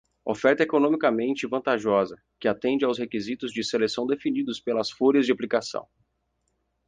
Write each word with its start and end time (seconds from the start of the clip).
Oferta 0.25 0.63
economicamente 0.63 1.45
vantajosa, 1.45 2.19
que 2.39 2.47
atende 2.47 2.83
aos 2.83 2.97
requisitos 2.97 3.53
de 3.53 3.63
seleção 3.63 4.07
definidos 4.07 4.59
pelas 4.59 4.89
folhas 4.89 5.27
de 5.27 5.31
aplicação. 5.31 5.87